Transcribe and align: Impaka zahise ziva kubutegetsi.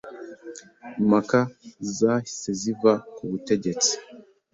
Impaka 1.01 1.39
zahise 1.97 2.49
ziva 2.61 2.91
kubutegetsi. 3.15 3.93